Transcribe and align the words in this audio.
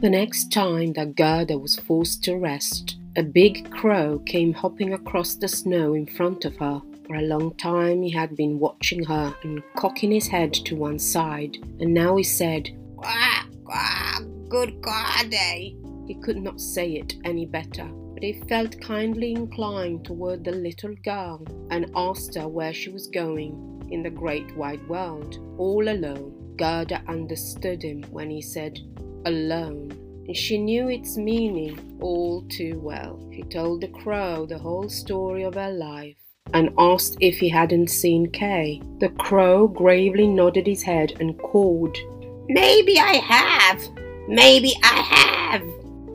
The 0.00 0.10
next 0.10 0.52
time 0.52 0.92
that 0.92 1.16
Gerda 1.16 1.58
was 1.58 1.74
forced 1.74 2.22
to 2.22 2.36
rest, 2.36 2.98
a 3.16 3.22
big 3.24 3.68
crow 3.72 4.20
came 4.20 4.52
hopping 4.52 4.92
across 4.94 5.34
the 5.34 5.48
snow 5.48 5.94
in 5.94 6.06
front 6.06 6.44
of 6.44 6.56
her. 6.58 6.80
For 7.08 7.16
a 7.16 7.22
long 7.22 7.52
time 7.56 8.02
he 8.02 8.10
had 8.10 8.36
been 8.36 8.60
watching 8.60 9.02
her 9.02 9.34
and 9.42 9.60
cocking 9.74 10.12
his 10.12 10.28
head 10.28 10.54
to 10.54 10.76
one 10.76 11.00
side, 11.00 11.56
and 11.80 11.92
now 11.92 12.14
he 12.16 12.22
said, 12.22 12.70
Quack, 12.96 13.48
quack, 13.64 14.22
good 14.48 14.80
eh? 14.86 15.70
He 16.06 16.16
could 16.22 16.40
not 16.40 16.60
say 16.60 16.92
it 16.92 17.16
any 17.24 17.44
better, 17.44 17.90
but 18.14 18.22
he 18.22 18.40
felt 18.48 18.80
kindly 18.80 19.32
inclined 19.32 20.04
toward 20.04 20.44
the 20.44 20.52
little 20.52 20.94
girl 21.02 21.44
and 21.72 21.90
asked 21.96 22.36
her 22.36 22.46
where 22.46 22.72
she 22.72 22.90
was 22.90 23.08
going 23.08 23.88
in 23.90 24.04
the 24.04 24.10
great 24.10 24.56
wide 24.56 24.86
world, 24.88 25.38
all 25.58 25.88
alone. 25.88 26.54
Gerda 26.56 27.02
understood 27.08 27.82
him 27.82 28.04
when 28.12 28.30
he 28.30 28.42
said, 28.42 28.78
alone, 29.24 29.90
and 30.28 30.36
she 30.36 30.58
knew 30.58 30.88
its 30.88 31.16
meaning 31.16 31.98
all 32.00 32.42
too 32.48 32.78
well. 32.80 33.18
She 33.34 33.42
told 33.42 33.80
the 33.80 33.88
crow 33.88 34.46
the 34.46 34.58
whole 34.58 34.88
story 34.88 35.42
of 35.42 35.54
her 35.54 35.72
life 35.72 36.16
and 36.54 36.72
asked 36.78 37.16
if 37.20 37.38
he 37.38 37.48
hadn't 37.48 37.88
seen 37.88 38.30
Kay. 38.30 38.82
The 39.00 39.08
crow 39.10 39.68
gravely 39.68 40.26
nodded 40.26 40.66
his 40.66 40.82
head 40.82 41.14
and 41.20 41.38
called, 41.38 41.96
Maybe 42.48 42.98
I 42.98 43.14
have. 43.16 43.82
Maybe 44.28 44.74
I 44.82 45.50
have. 45.50 45.62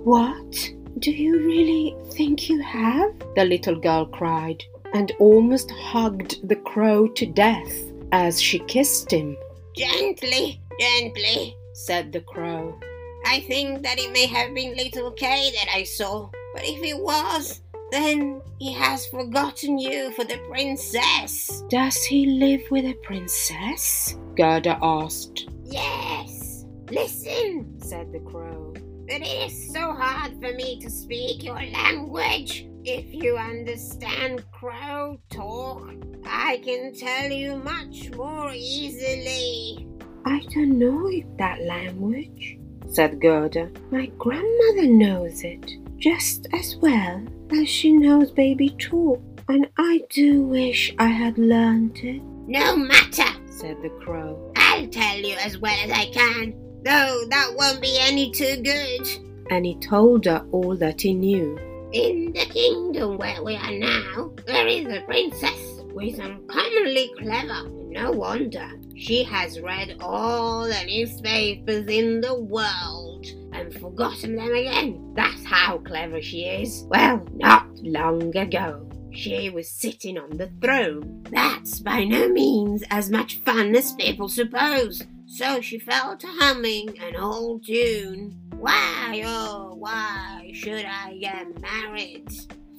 What? 0.04 0.72
Do 1.00 1.12
you 1.12 1.40
really 1.40 1.96
think 2.12 2.50
you 2.50 2.62
have? 2.62 3.12
The 3.36 3.46
little 3.46 3.76
girl 3.76 4.06
cried, 4.06 4.64
and 4.94 5.12
almost 5.20 5.72
hugged 5.72 6.48
the 6.48 6.56
crow 6.56 7.08
to 7.08 7.26
death 7.26 7.74
as 8.12 8.42
she 8.42 8.60
kissed 8.60 9.12
him. 9.12 9.36
Gently, 9.76 10.62
gently, 10.80 11.56
said 11.74 12.12
the 12.12 12.22
crow. 12.22 12.80
I 13.26 13.42
think 13.42 13.84
that 13.84 14.00
it 14.00 14.12
may 14.12 14.26
have 14.28 14.54
been 14.54 14.76
little 14.76 15.12
Kay 15.12 15.52
that 15.52 15.70
I 15.74 15.84
saw, 15.84 16.30
but 16.54 16.64
if 16.64 16.84
it 16.84 16.98
was, 17.00 17.62
then 17.92 18.42
he 18.60 18.74
has 18.74 19.06
forgotten 19.08 19.78
you 19.78 20.12
for 20.12 20.24
the 20.26 20.38
princess. 20.50 21.64
Does 21.70 22.04
he 22.04 22.26
live 22.26 22.62
with 22.72 22.86
a 22.86 22.96
princess? 23.04 24.18
Gerda 24.36 24.78
asked. 24.82 25.48
Yes. 25.64 26.66
Listen, 26.90 27.80
said 27.80 28.12
the 28.12 28.20
crow. 28.20 28.74
But 29.08 29.22
it 29.22 29.52
is 29.52 29.74
so 29.74 29.94
hard 29.94 30.34
for 30.42 30.54
me 30.54 30.80
to 30.80 30.90
speak 30.90 31.44
your 31.44 31.62
language. 31.62 32.68
If 32.86 33.14
you 33.14 33.38
understand 33.38 34.44
crow 34.52 35.20
talk, 35.30 35.94
I 36.26 36.62
can 36.64 36.94
tell 36.94 37.30
you 37.32 37.58
much 37.58 38.12
more 38.12 38.52
easily. 38.54 39.88
I 40.26 40.40
don't 40.54 40.80
know 40.80 41.10
that 41.38 41.62
language, 41.62 42.58
said 42.94 43.20
Gerda. 43.20 43.72
My 43.92 44.06
grandmother 44.18 44.88
knows 44.88 45.44
it 45.44 45.74
just 45.98 46.48
as 46.54 46.76
well 46.78 47.24
as 47.52 47.68
she 47.68 47.92
knows 47.94 48.30
baby 48.32 48.70
talk, 48.78 49.22
and 49.48 49.68
I 49.78 50.02
do 50.10 50.42
wish 50.42 50.94
I 51.00 51.08
had 51.08 51.38
learned 51.38 51.98
it. 52.00 52.22
No 52.48 52.76
matter, 52.76 53.24
said 53.50 53.82
the 53.82 53.90
crow. 54.04 54.52
I'll 54.58 54.88
tell 54.88 55.18
you 55.18 55.36
as 55.38 55.58
well 55.58 55.78
as 55.84 55.92
I 55.92 56.06
can, 56.12 56.54
though 56.84 57.24
that 57.30 57.54
won't 57.56 57.82
be 57.82 57.98
any 58.00 58.32
too 58.32 58.62
good. 58.62 59.08
And 59.50 59.66
he 59.66 59.76
told 59.76 60.26
her 60.26 60.46
all 60.52 60.76
that 60.78 61.02
he 61.02 61.14
knew. 61.14 61.58
In 61.94 62.34
the 62.34 62.46
kingdom 62.46 63.18
where 63.18 63.44
we 63.44 63.56
are 63.56 63.72
now, 63.72 64.34
there 64.46 64.68
is 64.68 64.88
a 64.88 65.02
princess 65.02 65.80
who 65.92 66.00
is 66.00 66.20
uncommonly 66.20 67.12
clever. 67.18 67.70
No 67.90 68.12
wonder 68.12 68.70
she 68.96 69.24
has 69.24 69.60
read 69.60 69.98
all 70.00 70.66
the 70.66 70.84
newspapers 70.86 71.88
in 71.88 72.22
the 72.22 72.40
world 72.40 73.26
and 73.52 73.74
forgotten 73.74 74.36
them 74.36 74.54
again. 74.54 75.14
That's 75.16 75.46
how 75.46 75.80
clever 75.80 76.22
she 76.22 76.46
is. 76.46 76.86
Well, 76.90 77.26
not 77.34 77.68
long 77.80 78.36
ago. 78.36 78.90
She 79.12 79.50
was 79.50 79.70
sitting 79.70 80.18
on 80.18 80.38
the 80.38 80.52
throne. 80.62 81.24
That's 81.30 81.80
by 81.80 82.04
no 82.04 82.30
means 82.30 82.84
as 82.90 83.12
much 83.12 83.40
fun 83.42 83.76
as 83.76 83.94
people 83.94 84.28
suppose. 84.28 85.04
So 85.28 85.62
she 85.62 85.80
fell 85.80 86.18
to 86.18 86.28
humming 86.28 86.98
an 87.00 87.16
old 87.16 87.66
tune. 87.66 88.40
Why, 88.58 89.22
oh, 89.26 89.76
why 89.76 90.52
should 90.54 90.86
I 90.86 91.18
get 91.20 91.60
married? 91.62 92.28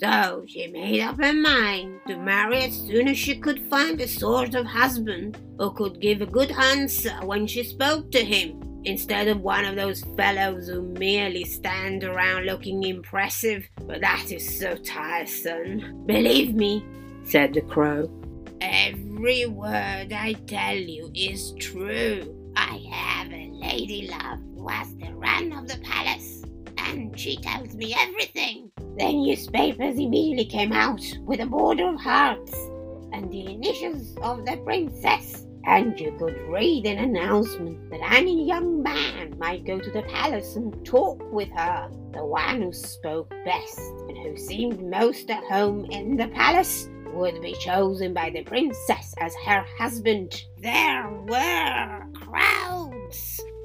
So 0.00 0.44
she 0.48 0.66
made 0.66 1.00
up 1.00 1.16
her 1.22 1.32
mind 1.32 2.00
to 2.08 2.16
marry 2.16 2.64
as 2.64 2.76
soon 2.76 3.08
as 3.08 3.16
she 3.16 3.38
could 3.38 3.68
find 3.70 4.00
a 4.00 4.08
sort 4.08 4.54
of 4.54 4.66
husband 4.66 5.38
who 5.58 5.70
could 5.72 6.00
give 6.00 6.20
a 6.20 6.26
good 6.26 6.50
answer 6.50 7.14
when 7.22 7.46
she 7.46 7.62
spoke 7.62 8.10
to 8.10 8.24
him, 8.24 8.60
instead 8.84 9.28
of 9.28 9.40
one 9.40 9.64
of 9.64 9.76
those 9.76 10.02
fellows 10.16 10.68
who 10.68 10.82
merely 10.82 11.44
stand 11.44 12.02
around 12.02 12.44
looking 12.44 12.82
impressive. 12.82 13.68
But 13.86 14.00
that 14.00 14.32
is 14.32 14.58
so 14.58 14.76
tiresome. 14.76 16.04
Believe 16.06 16.54
me, 16.54 16.84
said 17.24 17.54
the 17.54 17.62
crow, 17.62 18.10
every 18.60 19.46
word 19.46 20.12
I 20.12 20.34
tell 20.46 20.76
you 20.76 21.10
is 21.14 21.52
true. 21.60 22.52
I 22.56 22.84
have 22.90 23.32
a 23.32 23.50
lady 23.52 24.08
love 24.08 24.40
who 24.56 24.68
has 24.68 24.94
the 24.96 25.14
run 25.14 25.52
of 25.52 25.68
the 25.68 25.78
palace, 25.78 26.42
and 26.78 27.18
she 27.18 27.36
tells 27.36 27.74
me 27.74 27.94
everything. 27.96 28.63
The 28.96 29.12
newspapers 29.12 29.98
immediately 29.98 30.44
came 30.44 30.72
out 30.72 31.02
with 31.22 31.40
a 31.40 31.46
border 31.46 31.88
of 31.88 32.00
hearts 32.00 32.54
and 33.12 33.28
the 33.28 33.52
initials 33.52 34.16
of 34.22 34.46
the 34.46 34.56
princess. 34.58 35.46
And 35.66 35.98
you 35.98 36.14
could 36.16 36.36
read 36.48 36.86
an 36.86 36.98
announcement 36.98 37.90
that 37.90 38.12
any 38.12 38.46
young 38.46 38.82
man 38.82 39.36
might 39.36 39.64
go 39.64 39.80
to 39.80 39.90
the 39.90 40.02
palace 40.02 40.54
and 40.54 40.84
talk 40.86 41.20
with 41.32 41.48
her. 41.56 41.90
The 42.12 42.24
one 42.24 42.62
who 42.62 42.72
spoke 42.72 43.30
best 43.44 43.78
and 43.78 44.16
who 44.16 44.36
seemed 44.36 44.80
most 44.88 45.28
at 45.28 45.42
home 45.44 45.86
in 45.86 46.16
the 46.16 46.28
palace 46.28 46.88
would 47.14 47.40
be 47.42 47.54
chosen 47.54 48.14
by 48.14 48.30
the 48.30 48.42
princess 48.42 49.14
as 49.18 49.34
her 49.46 49.64
husband. 49.76 50.44
There 50.58 51.10
were 51.26 52.06
crowds 52.14 52.83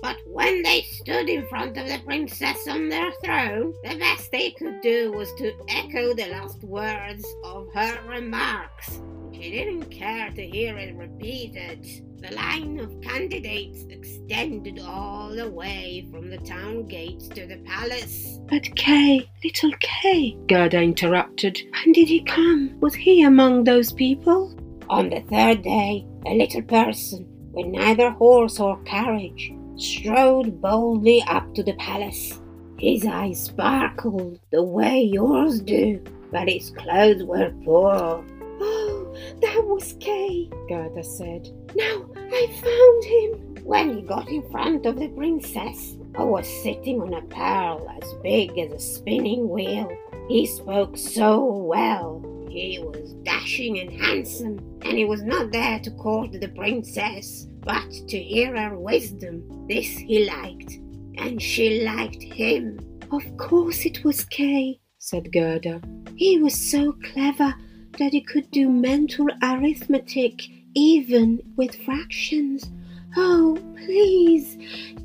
but 0.02 0.18
when 0.26 0.64
they 0.64 0.82
stood 0.82 1.30
in 1.30 1.46
front 1.48 1.78
of 1.78 1.88
the 1.88 2.00
princess 2.06 2.68
on 2.68 2.90
their 2.90 3.12
throne, 3.24 3.74
the 3.84 3.98
best 3.98 4.32
they 4.32 4.52
could 4.52 4.82
do 4.82 5.12
was 5.12 5.34
to 5.36 5.54
echo 5.68 6.14
the 6.14 6.28
last 6.28 6.64
words 6.64 7.26
of 7.44 7.68
her 7.74 8.00
remarks. 8.08 9.02
She 9.34 9.52
didn't 9.52 9.86
care 9.86 10.30
to 10.32 10.48
hear 10.48 10.78
it 10.78 10.96
repeated. 10.96 11.86
The 12.22 12.36
line 12.36 12.80
of 12.80 13.00
candidates 13.02 13.86
extended 13.90 14.80
all 14.80 15.30
the 15.30 15.50
way 15.50 16.08
from 16.12 16.30
the 16.30 16.38
town 16.40 16.88
gates 16.88 17.28
to 17.30 17.46
the 17.46 17.58
palace. 17.66 18.40
But 18.48 18.76
Kay, 18.76 19.30
little 19.44 19.72
Kay, 19.80 20.38
Gerda 20.48 20.82
interrupted. 20.82 21.62
When 21.72 21.94
did 21.94 22.09
he 22.09 22.24
come? 22.24 22.78
Was 22.82 22.96
he 22.96 23.24
among 23.24 23.64
those 23.64 23.94
people? 23.94 24.54
On 24.90 25.09
the 25.09 25.22
third 25.30 25.62
day, 25.62 26.06
a 26.26 26.34
little 26.36 26.64
person 26.64 27.26
with 27.54 27.68
neither 27.68 28.09
horse 28.12 28.59
or 28.59 28.82
carriage 28.84 29.54
strode 29.81 30.62
boldly 30.62 31.23
up 31.28 31.53
to 31.56 31.63
the 31.63 31.73
palace. 31.73 32.40
His 32.78 33.06
eyes 33.06 33.44
sparkled 33.44 34.40
the 34.51 34.63
way 34.63 35.01
yours 35.01 35.59
do, 35.62 36.01
but 36.31 36.47
his 36.50 36.72
clothes 36.72 37.23
were 37.23 37.51
poor. 37.63 38.23
Oh, 38.62 39.16
that 39.41 39.66
was 39.66 39.95
Kay, 40.00 40.50
Gerda 40.67 41.03
said. 41.03 41.50
Now 41.75 42.06
I 42.16 42.47
found 42.62 43.03
him. 43.03 43.45
When 43.66 43.97
he 43.97 44.01
got 44.01 44.29
in 44.29 44.50
front 44.50 44.88
of 44.88 44.97
the 44.97 45.09
princess, 45.09 45.96
who 46.17 46.25
was 46.25 46.47
sitting 46.63 47.01
on 47.01 47.13
a 47.13 47.22
pearl 47.23 47.88
as 48.01 48.13
big 48.23 48.57
as 48.57 48.72
a 48.72 48.79
spinning 48.79 49.47
wheel, 49.47 49.88
he 50.28 50.47
spoke 50.47 50.97
so 50.97 51.46
well. 51.46 52.23
He 52.50 52.79
was 52.79 53.13
dashing 53.23 53.79
and 53.79 53.91
handsome, 53.91 54.57
and 54.81 54.97
he 54.97 55.06
was 55.06 55.22
not 55.22 55.51
there 55.51 55.79
to 55.79 55.91
court 55.91 56.31
the 56.31 56.47
princess, 56.47 57.46
but 57.62 57.90
to 58.08 58.18
hear 58.18 58.56
her 58.56 58.78
wisdom. 58.78 59.67
This 59.67 59.88
he 59.88 60.26
liked, 60.26 60.73
and 61.17 61.41
she 61.41 61.84
liked 61.84 62.22
him. 62.22 62.79
Of 63.11 63.38
course 63.38 63.85
it 63.85 64.03
was 64.03 64.23
Kay, 64.26 64.79
said 64.97 65.32
Gerda. 65.32 65.82
He 66.16 66.38
was 66.38 66.53
so 66.53 66.94
clever 67.14 67.53
that 67.97 68.14
he 68.14 68.22
could 68.22 68.50
do 68.52 68.70
mental 68.70 69.28
arithmetic 69.41 70.41
even 70.76 71.41
with 71.56 71.76
fractions. 71.84 72.70
Oh, 73.17 73.58
please, 73.76 74.58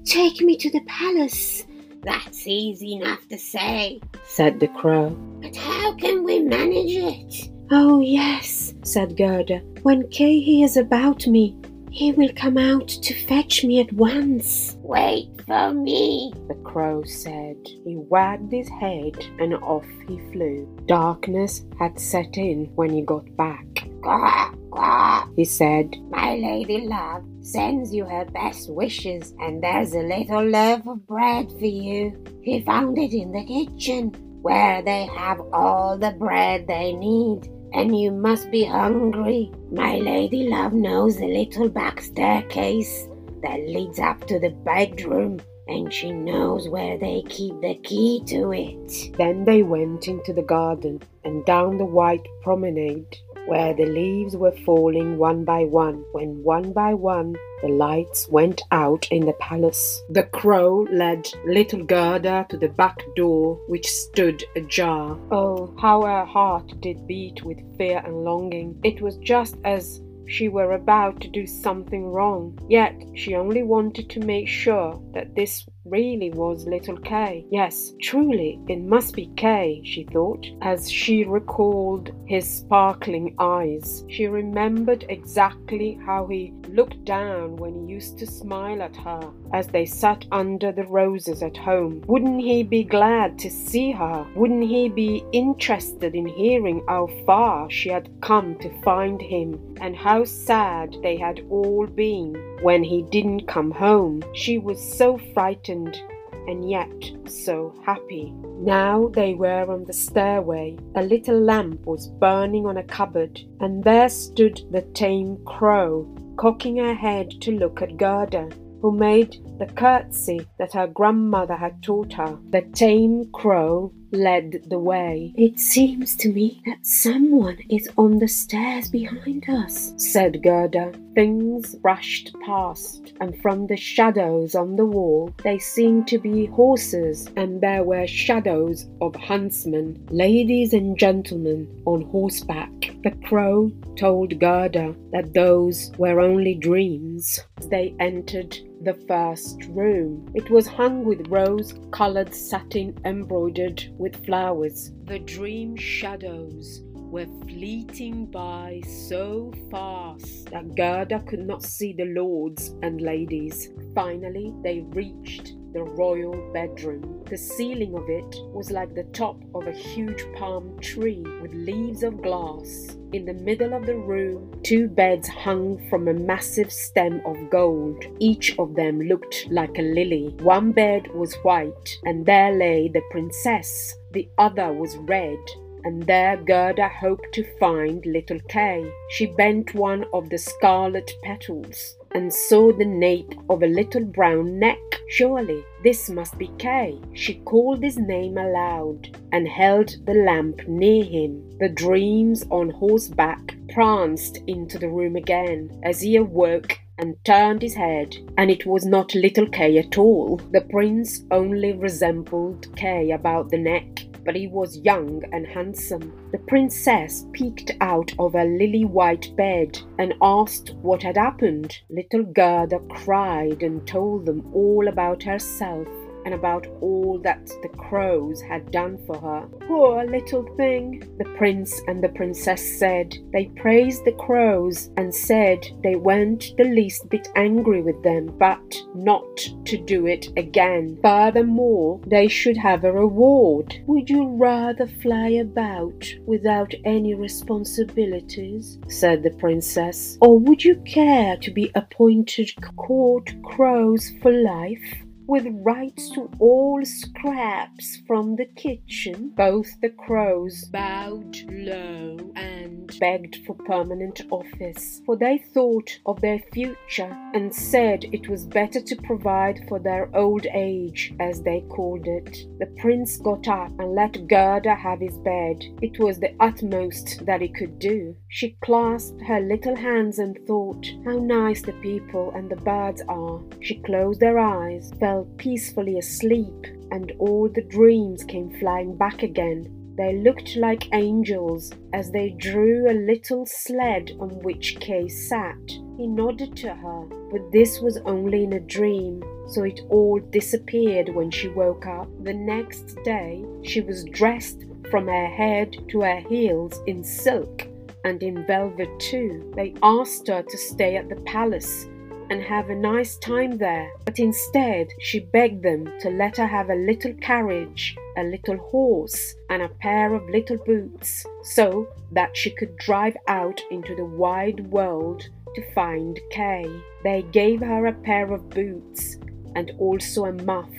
take 0.04 0.40
me 0.40 0.56
to 0.58 0.70
the 0.70 0.82
palace. 0.86 1.64
That's 2.02 2.46
easy 2.46 2.94
enough 2.94 3.26
to 3.28 3.38
say, 3.38 4.00
said 4.26 4.60
the 4.60 4.68
crow. 4.68 5.10
But 5.40 5.56
how 5.56 5.94
can 5.94 6.22
we 6.22 6.40
manage 6.40 6.94
it? 6.94 7.50
Oh, 7.70 8.00
yes, 8.00 8.74
said 8.84 9.16
Gerda. 9.16 9.60
When 9.82 10.06
Kay 10.10 10.40
hears 10.40 10.76
about 10.76 11.26
me, 11.26 11.56
he 11.94 12.10
will 12.10 12.32
come 12.34 12.58
out 12.58 12.88
to 12.88 13.14
fetch 13.14 13.62
me 13.62 13.78
at 13.78 13.92
once. 13.92 14.76
Wait 14.82 15.28
for 15.46 15.72
me, 15.72 16.32
the 16.48 16.54
crow 16.56 17.04
said. 17.04 17.56
He 17.84 17.94
wagged 17.94 18.50
his 18.50 18.68
head 18.68 19.14
and 19.38 19.54
off 19.54 19.86
he 20.08 20.18
flew. 20.32 20.66
Darkness 20.86 21.64
had 21.78 22.00
set 22.00 22.36
in 22.36 22.64
when 22.74 22.90
he 22.90 23.02
got 23.02 23.24
back, 23.36 23.64
Quack, 24.02 24.56
quack, 24.72 25.28
he 25.36 25.44
said. 25.44 25.96
My 26.10 26.34
lady 26.34 26.80
love 26.80 27.24
sends 27.42 27.94
you 27.94 28.04
her 28.06 28.24
best 28.24 28.70
wishes, 28.72 29.32
and 29.38 29.62
there's 29.62 29.94
a 29.94 30.00
little 30.00 30.44
loaf 30.44 30.88
of 30.88 31.06
bread 31.06 31.48
for 31.48 31.64
you. 31.64 32.12
He 32.42 32.60
found 32.62 32.98
it 32.98 33.12
in 33.12 33.30
the 33.30 33.44
kitchen, 33.44 34.08
where 34.42 34.82
they 34.82 35.06
have 35.16 35.40
all 35.52 35.96
the 35.96 36.10
bread 36.18 36.66
they 36.66 36.92
need. 36.92 37.48
And 37.74 37.98
you 37.98 38.12
must 38.12 38.50
be 38.50 38.64
hungry. 38.64 39.50
My 39.70 39.96
lady 39.96 40.48
love 40.48 40.72
knows 40.72 41.16
the 41.16 41.26
little 41.26 41.68
back 41.68 42.00
staircase 42.00 43.08
that 43.42 43.68
leads 43.68 43.98
up 43.98 44.26
to 44.28 44.38
the 44.38 44.50
bedroom 44.50 45.40
and 45.66 45.92
she 45.92 46.12
knows 46.12 46.68
where 46.68 46.98
they 46.98 47.22
keep 47.28 47.60
the 47.60 47.74
key 47.82 48.22
to 48.26 48.52
it. 48.52 49.16
Then 49.16 49.44
they 49.44 49.62
went 49.62 50.08
into 50.08 50.32
the 50.32 50.42
garden 50.42 51.02
and 51.24 51.44
down 51.44 51.78
the 51.78 51.84
white 51.84 52.26
promenade 52.42 53.16
where 53.46 53.74
the 53.74 53.86
leaves 53.86 54.36
were 54.36 54.56
falling 54.64 55.18
one 55.18 55.44
by 55.44 55.64
one, 55.64 56.04
when 56.12 56.42
one 56.42 56.72
by 56.72 56.94
one 56.94 57.36
the 57.62 57.68
lights 57.68 58.28
went 58.28 58.60
out 58.72 59.08
in 59.10 59.24
the 59.24 59.32
palace. 59.34 60.02
The 60.10 60.24
crow 60.24 60.86
led 60.90 61.32
little 61.46 61.82
Gerda 61.82 62.46
to 62.50 62.58
the 62.58 62.68
back 62.68 62.98
door, 63.16 63.58
which 63.68 63.86
stood 63.86 64.44
ajar. 64.54 65.18
Oh, 65.30 65.74
how 65.80 66.02
her 66.02 66.26
heart 66.26 66.78
did 66.80 67.06
beat 67.06 67.42
with 67.42 67.58
fear 67.78 68.02
and 68.04 68.24
longing! 68.24 68.78
It 68.82 69.00
was 69.00 69.16
just 69.18 69.56
as 69.64 70.02
she 70.26 70.48
were 70.48 70.72
about 70.72 71.20
to 71.20 71.28
do 71.28 71.46
something 71.46 72.04
wrong, 72.04 72.58
yet 72.68 72.94
she 73.14 73.34
only 73.34 73.62
wanted 73.62 74.10
to 74.10 74.20
make 74.20 74.48
sure 74.48 75.00
that 75.12 75.34
this 75.34 75.66
really 75.84 76.30
was 76.30 76.66
little 76.66 76.96
Kay. 76.96 77.46
Yes, 77.50 77.92
truly, 78.00 78.58
it 78.68 78.80
must 78.80 79.14
be 79.14 79.30
Kay, 79.36 79.82
she 79.84 80.04
thought, 80.04 80.46
as 80.62 80.90
she 80.90 81.24
recalled 81.24 82.10
his 82.26 82.48
sparkling 82.48 83.34
eyes. 83.38 84.04
She 84.08 84.26
remembered 84.26 85.04
exactly 85.08 85.98
how 86.04 86.26
he 86.26 86.52
looked 86.68 87.04
down 87.04 87.56
when 87.56 87.74
he 87.86 87.92
used 87.92 88.18
to 88.18 88.26
smile 88.26 88.82
at 88.82 88.96
her 88.96 89.30
as 89.54 89.68
they 89.68 89.86
sat 89.86 90.24
under 90.32 90.72
the 90.72 90.86
roses 90.88 91.40
at 91.40 91.56
home. 91.56 92.02
Wouldn't 92.08 92.40
he 92.40 92.64
be 92.64 92.82
glad 92.82 93.38
to 93.38 93.48
see 93.48 93.92
her? 93.92 94.26
Wouldn't 94.34 94.64
he 94.64 94.88
be 94.88 95.24
interested 95.30 96.16
in 96.16 96.26
hearing 96.26 96.82
how 96.88 97.06
far 97.24 97.70
she 97.70 97.88
had 97.88 98.10
come 98.20 98.56
to 98.58 98.82
find 98.82 99.22
him 99.22 99.76
and 99.80 99.94
how 99.94 100.24
sad 100.24 100.96
they 101.02 101.16
had 101.16 101.46
all 101.50 101.86
been 101.86 102.34
when 102.62 102.82
he 102.82 103.02
didn't 103.02 103.46
come 103.46 103.70
home? 103.70 104.24
She 104.34 104.58
was 104.58 104.82
so 104.82 105.18
frightened 105.32 106.02
and 106.48 106.68
yet 106.68 107.12
so 107.26 107.72
happy. 107.86 108.32
Now 108.58 109.08
they 109.14 109.34
were 109.34 109.70
on 109.70 109.84
the 109.84 109.92
stairway. 109.92 110.76
A 110.96 111.02
little 111.02 111.40
lamp 111.40 111.86
was 111.86 112.08
burning 112.08 112.66
on 112.66 112.76
a 112.76 112.82
cupboard, 112.82 113.40
and 113.60 113.84
there 113.84 114.08
stood 114.08 114.60
the 114.72 114.82
tame 114.82 115.38
crow, 115.44 116.12
cocking 116.36 116.78
her 116.78 116.94
head 116.94 117.30
to 117.42 117.52
look 117.52 117.82
at 117.82 117.96
Gerda, 117.96 118.50
who 118.84 118.92
made 118.92 119.42
the 119.58 119.64
curtsy 119.64 120.46
that 120.58 120.74
her 120.74 120.86
grandmother 120.86 121.56
had 121.56 121.82
taught 121.82 122.12
her. 122.12 122.38
The 122.50 122.60
tame 122.74 123.30
crow 123.32 123.90
led 124.12 124.62
the 124.68 124.78
way. 124.78 125.32
It 125.36 125.58
seems 125.58 126.14
to 126.16 126.30
me 126.30 126.60
that 126.66 126.84
someone 126.84 127.58
is 127.70 127.88
on 127.96 128.18
the 128.18 128.28
stairs 128.28 128.90
behind 128.90 129.48
us, 129.48 129.94
said 129.96 130.42
Gerda. 130.42 130.92
Things 131.14 131.76
rushed 131.82 132.36
past, 132.44 133.14
and 133.20 133.40
from 133.40 133.66
the 133.66 133.76
shadows 133.76 134.54
on 134.54 134.76
the 134.76 134.84
wall 134.84 135.32
they 135.42 135.58
seemed 135.58 136.06
to 136.08 136.18
be 136.18 136.44
horses, 136.46 137.28
and 137.36 137.62
there 137.62 137.84
were 137.84 138.06
shadows 138.06 138.86
of 139.00 139.16
huntsmen, 139.16 140.06
ladies 140.10 140.74
and 140.74 140.98
gentlemen 140.98 141.66
on 141.86 142.02
horseback. 142.02 142.70
The 143.02 143.12
crow 143.24 143.70
told 143.96 144.38
Gerda 144.38 144.94
that 145.12 145.34
those 145.34 145.90
were 145.98 146.20
only 146.20 146.54
dreams. 146.54 147.40
They 147.70 147.94
entered 147.98 148.58
the 148.84 148.94
first 149.08 149.64
room. 149.70 150.30
It 150.34 150.50
was 150.50 150.66
hung 150.66 151.04
with 151.04 151.28
rose 151.28 151.74
colored 151.90 152.34
satin 152.34 152.96
embroidered 153.04 153.84
with 153.98 154.24
flowers. 154.24 154.92
The 155.04 155.18
dream 155.18 155.76
shadows 155.76 156.82
were 157.14 157.46
fleeting 157.46 158.26
by 158.26 158.82
so 158.88 159.52
fast 159.70 160.50
that 160.50 160.74
Gerda 160.74 161.20
could 161.20 161.46
not 161.46 161.62
see 161.62 161.92
the 161.92 162.06
lords 162.06 162.74
and 162.82 163.00
ladies. 163.00 163.70
Finally, 163.94 164.52
they 164.64 164.80
reached 164.88 165.52
the 165.72 165.84
royal 165.84 166.34
bedroom. 166.52 167.22
The 167.30 167.38
ceiling 167.38 167.94
of 167.94 168.08
it 168.08 168.34
was 168.52 168.72
like 168.72 168.96
the 168.96 169.08
top 169.12 169.40
of 169.54 169.68
a 169.68 169.70
huge 169.70 170.24
palm 170.34 170.76
tree 170.80 171.24
with 171.40 171.54
leaves 171.54 172.02
of 172.02 172.20
glass. 172.20 172.96
In 173.12 173.24
the 173.24 173.32
middle 173.32 173.74
of 173.74 173.86
the 173.86 173.96
room, 173.96 174.52
two 174.64 174.88
beds 174.88 175.28
hung 175.28 175.88
from 175.88 176.08
a 176.08 176.14
massive 176.14 176.72
stem 176.72 177.22
of 177.24 177.48
gold. 177.48 178.04
Each 178.18 178.58
of 178.58 178.74
them 178.74 179.00
looked 179.00 179.46
like 179.52 179.78
a 179.78 179.82
lily. 179.82 180.34
One 180.40 180.72
bed 180.72 181.06
was 181.14 181.36
white, 181.44 181.96
and 182.04 182.26
there 182.26 182.52
lay 182.52 182.88
the 182.88 183.02
princess. 183.12 183.94
The 184.10 184.28
other 184.38 184.72
was 184.72 184.96
red, 184.96 185.38
and 185.84 186.02
there 186.04 186.36
Gerda 186.36 186.88
hoped 186.88 187.32
to 187.34 187.58
find 187.58 188.04
little 188.06 188.40
Kay. 188.48 188.90
She 189.10 189.26
bent 189.26 189.74
one 189.74 190.04
of 190.12 190.30
the 190.30 190.38
scarlet 190.38 191.10
petals 191.22 191.96
and 192.12 192.32
saw 192.32 192.72
the 192.72 192.84
nape 192.84 193.34
of 193.50 193.62
a 193.62 193.66
little 193.66 194.04
brown 194.04 194.58
neck. 194.58 194.78
Surely 195.08 195.62
this 195.82 196.08
must 196.08 196.38
be 196.38 196.48
Kay. 196.58 196.98
She 197.12 197.34
called 197.40 197.82
his 197.82 197.98
name 197.98 198.38
aloud 198.38 199.16
and 199.32 199.46
held 199.46 199.96
the 200.06 200.14
lamp 200.14 200.66
near 200.66 201.04
him. 201.04 201.42
The 201.58 201.68
dreams 201.68 202.44
on 202.50 202.70
horseback 202.70 203.56
pranced 203.68 204.38
into 204.46 204.78
the 204.78 204.88
room 204.88 205.16
again 205.16 205.70
as 205.82 206.00
he 206.00 206.16
awoke 206.16 206.78
and 206.96 207.16
turned 207.24 207.60
his 207.60 207.74
head, 207.74 208.14
and 208.38 208.50
it 208.50 208.64
was 208.66 208.86
not 208.86 209.14
little 209.16 209.48
Kay 209.48 209.78
at 209.78 209.98
all. 209.98 210.36
The 210.52 210.60
prince 210.60 211.24
only 211.30 211.72
resembled 211.72 212.74
Kay 212.76 213.10
about 213.10 213.50
the 213.50 213.58
neck 213.58 214.06
but 214.24 214.36
he 214.36 214.46
was 214.46 214.78
young 214.78 215.22
and 215.32 215.46
handsome. 215.46 216.12
The 216.32 216.38
princess 216.38 217.26
peeked 217.32 217.72
out 217.80 218.12
of 218.18 218.32
her 218.32 218.44
lily 218.44 218.84
white 218.84 219.34
bed 219.36 219.78
and 219.98 220.14
asked 220.22 220.74
what 220.82 221.02
had 221.02 221.16
happened. 221.16 221.78
Little 221.90 222.24
Gerda 222.24 222.80
cried 222.90 223.62
and 223.62 223.86
told 223.86 224.26
them 224.26 224.50
all 224.54 224.88
about 224.88 225.22
herself 225.22 225.88
and 226.24 226.34
about 226.34 226.66
all 226.80 227.18
that 227.18 227.46
the 227.62 227.68
crows 227.68 228.40
had 228.40 228.70
done 228.70 228.98
for 229.06 229.18
her. 229.18 229.46
Poor 229.66 230.04
little 230.04 230.44
thing, 230.56 231.02
the 231.18 231.24
prince 231.36 231.80
and 231.86 232.02
the 232.02 232.08
princess 232.10 232.78
said. 232.78 233.16
They 233.32 233.46
praised 233.56 234.04
the 234.04 234.12
crows 234.12 234.90
and 234.96 235.14
said 235.14 235.66
they 235.82 235.96
weren't 235.96 236.54
the 236.56 236.64
least 236.64 237.08
bit 237.08 237.28
angry 237.36 237.82
with 237.82 238.02
them, 238.02 238.26
but 238.38 238.74
not 238.94 239.36
to 239.64 239.76
do 239.76 240.06
it 240.06 240.28
again. 240.36 240.98
Furthermore, 241.02 242.00
they 242.06 242.28
should 242.28 242.56
have 242.56 242.84
a 242.84 242.92
reward. 242.92 243.82
Would 243.86 244.08
you 244.08 244.28
rather 244.28 244.86
fly 244.86 245.28
about 245.28 246.04
without 246.26 246.72
any 246.84 247.14
responsibilities? 247.14 248.78
said 248.88 249.22
the 249.22 249.30
princess. 249.30 250.18
Or 250.20 250.38
would 250.38 250.64
you 250.64 250.76
care 250.86 251.36
to 251.38 251.50
be 251.50 251.70
appointed 251.74 252.50
court 252.76 253.34
crows 253.42 254.10
for 254.22 254.32
life? 254.32 255.03
With 255.26 255.46
rights 255.62 256.10
to 256.10 256.30
all 256.38 256.84
scraps 256.84 257.98
from 258.06 258.36
the 258.36 258.44
kitchen. 258.44 259.32
Both 259.36 259.80
the 259.80 259.90
crows 259.90 260.64
bowed 260.66 261.36
low 261.50 262.32
and 262.36 262.92
begged 262.98 263.38
for 263.46 263.54
permanent 263.54 264.22
office, 264.30 265.00
for 265.06 265.16
they 265.16 265.38
thought 265.38 265.98
of 266.06 266.20
their 266.20 266.40
future 266.52 267.16
and 267.34 267.54
said 267.54 268.04
it 268.04 268.28
was 268.28 268.46
better 268.46 268.80
to 268.80 268.96
provide 268.96 269.60
for 269.68 269.78
their 269.78 270.14
old 270.14 270.46
age, 270.52 271.14
as 271.20 271.42
they 271.42 271.62
called 271.68 272.06
it. 272.06 272.46
The 272.58 272.72
prince 272.78 273.16
got 273.18 273.48
up 273.48 273.72
and 273.78 273.94
let 273.94 274.28
Gerda 274.28 274.74
have 274.74 275.00
his 275.00 275.16
bed. 275.18 275.64
It 275.80 275.98
was 275.98 276.18
the 276.18 276.34
utmost 276.40 277.24
that 277.26 277.40
he 277.40 277.48
could 277.48 277.78
do. 277.78 278.14
She 278.28 278.56
clasped 278.62 279.20
her 279.22 279.40
little 279.40 279.76
hands 279.76 280.18
and 280.18 280.38
thought, 280.46 280.86
How 281.04 281.18
nice 281.18 281.62
the 281.62 281.72
people 281.74 282.32
and 282.34 282.50
the 282.50 282.56
birds 282.56 283.02
are. 283.08 283.40
She 283.60 283.76
closed 283.80 284.22
her 284.22 284.38
eyes, 284.38 284.92
fell 285.00 285.13
fell 285.14 285.24
peacefully 285.36 285.98
asleep, 285.98 286.66
and 286.90 287.12
all 287.20 287.48
the 287.48 287.62
dreams 287.62 288.24
came 288.24 288.50
flying 288.58 288.96
back 288.96 289.22
again. 289.22 289.70
They 289.96 290.16
looked 290.16 290.56
like 290.56 290.92
angels 290.92 291.70
as 291.92 292.10
they 292.10 292.30
drew 292.30 292.90
a 292.90 293.00
little 293.06 293.46
sled 293.46 294.10
on 294.18 294.30
which 294.42 294.76
Kay 294.80 295.08
sat. 295.08 295.70
He 295.96 296.08
nodded 296.08 296.56
to 296.56 296.74
her, 296.74 297.06
but 297.30 297.52
this 297.52 297.80
was 297.80 297.98
only 297.98 298.42
in 298.42 298.54
a 298.54 298.60
dream, 298.60 299.22
so 299.46 299.62
it 299.62 299.82
all 299.88 300.18
disappeared 300.18 301.10
when 301.10 301.30
she 301.30 301.46
woke 301.46 301.86
up. 301.86 302.08
The 302.24 302.34
next 302.34 302.98
day, 303.04 303.44
she 303.62 303.82
was 303.82 304.04
dressed 304.06 304.64
from 304.90 305.06
her 305.06 305.26
head 305.28 305.76
to 305.90 306.00
her 306.00 306.20
heels 306.28 306.80
in 306.88 307.04
silk 307.04 307.68
and 308.04 308.20
in 308.20 308.44
velvet 308.46 308.90
too. 308.98 309.52
They 309.54 309.74
asked 309.80 310.26
her 310.26 310.42
to 310.42 310.58
stay 310.58 310.96
at 310.96 311.08
the 311.08 311.20
palace 311.22 311.86
and 312.30 312.42
have 312.42 312.70
a 312.70 312.74
nice 312.74 313.16
time 313.18 313.58
there, 313.58 313.90
but 314.04 314.18
instead 314.18 314.88
she 315.00 315.20
begged 315.20 315.62
them 315.62 315.92
to 316.00 316.10
let 316.10 316.36
her 316.36 316.46
have 316.46 316.70
a 316.70 316.74
little 316.74 317.12
carriage, 317.14 317.96
a 318.16 318.24
little 318.24 318.56
horse, 318.56 319.34
and 319.50 319.62
a 319.62 319.68
pair 319.68 320.14
of 320.14 320.28
little 320.28 320.58
boots, 320.58 321.24
so 321.42 321.86
that 322.12 322.36
she 322.36 322.50
could 322.50 322.76
drive 322.78 323.16
out 323.28 323.60
into 323.70 323.94
the 323.94 324.04
wide 324.04 324.66
world 324.70 325.28
to 325.54 325.72
find 325.72 326.18
Kay. 326.30 326.64
They 327.02 327.22
gave 327.32 327.60
her 327.60 327.86
a 327.86 327.92
pair 327.92 328.32
of 328.32 328.50
boots 328.50 329.16
and 329.54 329.72
also 329.78 330.24
a 330.24 330.32
muff. 330.32 330.70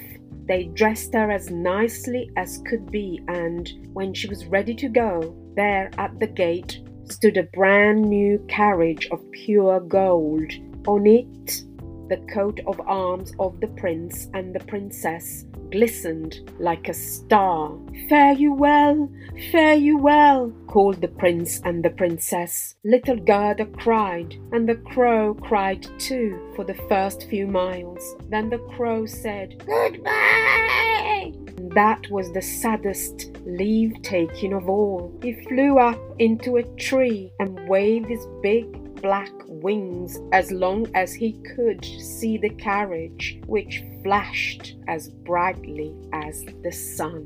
They 0.47 0.65
dressed 0.65 1.13
her 1.13 1.31
as 1.31 1.49
nicely 1.49 2.31
as 2.35 2.61
could 2.67 2.91
be, 2.91 3.21
and 3.27 3.71
when 3.93 4.13
she 4.13 4.27
was 4.27 4.45
ready 4.45 4.75
to 4.75 4.89
go, 4.89 5.35
there 5.55 5.89
at 5.97 6.19
the 6.19 6.27
gate 6.27 6.81
stood 7.09 7.37
a 7.37 7.43
brand 7.43 8.01
new 8.03 8.43
carriage 8.47 9.07
of 9.11 9.31
pure 9.31 9.79
gold. 9.79 10.51
On 10.87 11.07
it, 11.07 11.63
the 12.09 12.17
coat 12.31 12.59
of 12.67 12.79
arms 12.81 13.33
of 13.39 13.59
the 13.59 13.67
prince 13.67 14.29
and 14.33 14.53
the 14.53 14.59
princess 14.65 15.45
glistened 15.71 16.39
like 16.59 16.87
a 16.87 16.93
star. 16.93 17.77
Fare 18.07 18.33
you 18.33 18.53
well, 18.53 19.09
fare 19.51 19.73
you 19.73 19.97
well, 19.97 20.53
called 20.67 21.01
the 21.01 21.07
prince 21.07 21.59
and 21.63 21.83
the 21.83 21.89
princess. 21.89 22.75
Little 22.83 23.17
Gerda 23.17 23.65
cried, 23.65 24.35
and 24.51 24.69
the 24.69 24.75
crow 24.75 25.33
cried 25.33 25.87
too 25.99 26.39
for 26.55 26.63
the 26.63 26.79
first 26.87 27.27
few 27.29 27.47
miles. 27.47 28.15
Then 28.29 28.49
the 28.49 28.59
crow 28.59 29.05
said, 29.05 29.63
Goodbye! 29.65 31.33
That 31.73 32.09
was 32.09 32.31
the 32.31 32.41
saddest 32.41 33.31
leave 33.45 34.01
taking 34.01 34.53
of 34.53 34.69
all. 34.69 35.17
He 35.21 35.33
flew 35.33 35.79
up 35.79 35.99
into 36.19 36.57
a 36.57 36.63
tree 36.75 37.33
and 37.39 37.67
waved 37.67 38.07
his 38.07 38.25
big 38.41 38.84
black 39.01 39.31
wings 39.47 40.17
as 40.31 40.51
long 40.51 40.87
as 40.93 41.13
he 41.13 41.33
could 41.55 41.83
see 41.83 42.37
the 42.37 42.49
carriage, 42.49 43.39
which 43.47 43.83
flashed 44.03 44.75
as 44.87 45.09
brightly 45.09 45.93
as 46.13 46.45
the 46.63 46.71
sun. 46.71 47.25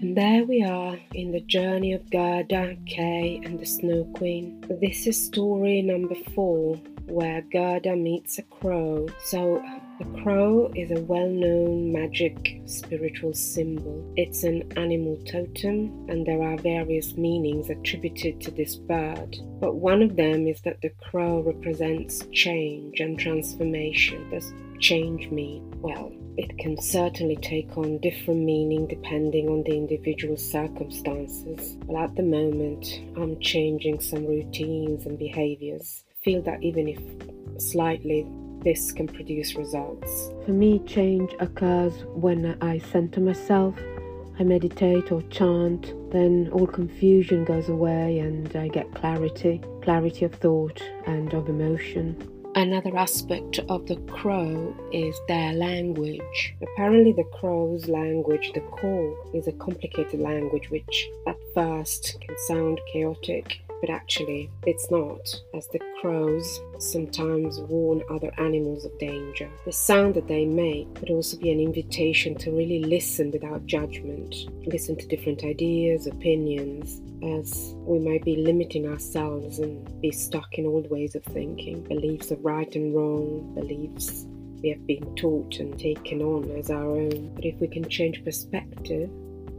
And 0.00 0.16
there 0.16 0.44
we 0.44 0.62
are 0.62 0.96
in 1.12 1.32
the 1.32 1.40
journey 1.40 1.92
of 1.92 2.08
Gerda, 2.10 2.76
Kay, 2.86 3.40
and 3.44 3.58
the 3.58 3.66
Snow 3.66 4.04
Queen. 4.14 4.64
This 4.80 5.06
is 5.06 5.24
story 5.24 5.82
number 5.82 6.14
four, 6.34 6.76
where 7.06 7.42
Gerda 7.42 7.96
meets 7.96 8.38
a 8.38 8.42
crow. 8.42 9.08
So, 9.24 9.64
the 9.98 10.22
crow 10.22 10.72
is 10.74 10.90
a 10.90 11.00
well 11.02 11.28
known 11.28 11.92
magic 11.92 12.60
spiritual 12.66 13.32
symbol. 13.32 14.04
It's 14.16 14.42
an 14.42 14.72
animal 14.76 15.16
totem, 15.24 16.06
and 16.08 16.26
there 16.26 16.42
are 16.42 16.56
various 16.58 17.16
meanings 17.16 17.70
attributed 17.70 18.40
to 18.40 18.50
this 18.50 18.74
bird. 18.74 19.36
But 19.60 19.76
one 19.76 20.02
of 20.02 20.16
them 20.16 20.48
is 20.48 20.60
that 20.62 20.80
the 20.82 20.90
crow 21.10 21.42
represents 21.42 22.26
change 22.32 22.98
and 22.98 23.18
transformation. 23.18 24.30
Does 24.30 24.52
change 24.80 25.30
mean? 25.30 25.70
Well, 25.80 26.12
it 26.36 26.58
can 26.58 26.80
certainly 26.80 27.36
take 27.36 27.76
on 27.78 27.98
different 27.98 28.40
meaning 28.40 28.88
depending 28.88 29.48
on 29.48 29.62
the 29.62 29.76
individual 29.76 30.36
circumstances. 30.36 31.76
But 31.86 31.96
at 31.96 32.16
the 32.16 32.24
moment, 32.24 33.00
I'm 33.16 33.38
changing 33.38 34.00
some 34.00 34.26
routines 34.26 35.06
and 35.06 35.16
behaviors. 35.16 36.02
Feel 36.24 36.42
that 36.42 36.62
even 36.64 36.88
if 36.88 37.00
slightly 37.60 38.26
this 38.64 38.90
can 38.92 39.06
produce 39.06 39.54
results. 39.54 40.30
For 40.44 40.52
me, 40.52 40.80
change 40.80 41.30
occurs 41.38 42.04
when 42.14 42.56
I 42.60 42.78
center 42.78 43.20
myself, 43.20 43.74
I 44.38 44.42
meditate 44.42 45.12
or 45.12 45.22
chant, 45.22 45.94
then 46.10 46.48
all 46.52 46.66
confusion 46.66 47.44
goes 47.44 47.68
away 47.68 48.18
and 48.18 48.54
I 48.56 48.68
get 48.68 48.92
clarity 48.94 49.60
clarity 49.82 50.24
of 50.24 50.34
thought 50.34 50.82
and 51.06 51.32
of 51.34 51.48
emotion. 51.48 52.16
Another 52.56 52.96
aspect 52.96 53.58
of 53.68 53.86
the 53.86 53.96
crow 54.06 54.74
is 54.92 55.20
their 55.28 55.52
language. 55.52 56.54
Apparently, 56.62 57.12
the 57.12 57.28
crow's 57.38 57.88
language, 57.88 58.52
the 58.54 58.60
call, 58.60 59.30
is 59.34 59.48
a 59.48 59.52
complicated 59.52 60.20
language 60.20 60.70
which 60.70 61.08
at 61.26 61.36
first 61.52 62.16
can 62.20 62.36
sound 62.46 62.80
chaotic 62.92 63.60
but 63.84 63.92
actually 63.92 64.50
it's 64.66 64.90
not, 64.90 65.20
as 65.52 65.68
the 65.68 65.80
crows 66.00 66.58
sometimes 66.78 67.60
warn 67.60 68.02
other 68.10 68.32
animals 68.38 68.86
of 68.86 68.98
danger. 68.98 69.50
The 69.66 69.72
sound 69.72 70.14
that 70.14 70.26
they 70.26 70.46
make 70.46 70.94
could 70.94 71.10
also 71.10 71.36
be 71.36 71.50
an 71.50 71.60
invitation 71.60 72.34
to 72.36 72.50
really 72.50 72.82
listen 72.82 73.30
without 73.30 73.66
judgment, 73.66 74.34
listen 74.64 74.96
to 74.96 75.06
different 75.06 75.44
ideas, 75.44 76.06
opinions, 76.06 77.02
as 77.36 77.74
we 77.80 77.98
might 77.98 78.24
be 78.24 78.36
limiting 78.36 78.88
ourselves 78.88 79.58
and 79.58 80.00
be 80.00 80.10
stuck 80.10 80.54
in 80.54 80.64
old 80.64 80.88
ways 80.88 81.14
of 81.14 81.22
thinking, 81.24 81.82
beliefs 81.82 82.30
of 82.30 82.42
right 82.42 82.74
and 82.74 82.94
wrong, 82.94 83.52
beliefs 83.54 84.24
we 84.62 84.70
have 84.70 84.86
been 84.86 85.14
taught 85.14 85.56
and 85.56 85.78
taken 85.78 86.22
on 86.22 86.50
as 86.52 86.70
our 86.70 86.96
own. 86.96 87.34
But 87.34 87.44
if 87.44 87.60
we 87.60 87.68
can 87.68 87.86
change 87.90 88.24
perspective, 88.24 89.10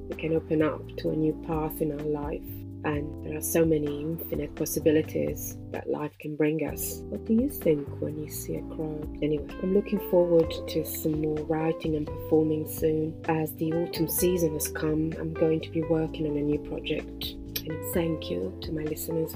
we 0.10 0.16
can 0.16 0.34
open 0.34 0.64
up 0.64 0.82
to 0.98 1.12
a 1.12 1.16
new 1.16 1.34
path 1.46 1.80
in 1.80 1.92
our 1.92 2.08
life 2.08 2.42
and 2.86 3.26
there 3.26 3.38
are 3.38 3.42
so 3.42 3.66
many 3.66 4.02
infinite 4.02 4.56
possibilities 4.56 5.58
that 5.72 5.90
life 5.90 6.16
can 6.20 6.36
bring 6.36 6.68
us. 6.68 7.02
What 7.10 7.26
do 7.26 7.34
you 7.34 7.50
think 7.50 7.88
when 8.00 8.18
you 8.18 8.30
see 8.30 8.56
a 8.56 8.62
crow? 8.62 9.02
Anyway, 9.22 9.48
I'm 9.64 9.74
looking 9.74 10.00
forward 10.12 10.52
to 10.70 10.86
some 10.86 11.22
more 11.22 11.38
writing 11.46 11.96
and 11.96 12.06
performing 12.06 12.68
soon. 12.68 13.20
As 13.28 13.52
the 13.56 13.74
autumn 13.74 14.08
season 14.08 14.54
has 14.54 14.68
come, 14.68 15.14
I'm 15.20 15.34
going 15.34 15.62
to 15.62 15.70
be 15.72 15.82
working 15.82 16.30
on 16.30 16.38
a 16.38 16.42
new 16.42 16.60
project. 16.60 17.36
And 17.68 17.94
thank 17.94 18.30
you 18.30 18.58
to 18.62 18.72
my 18.72 18.84
listeners. 18.84 19.34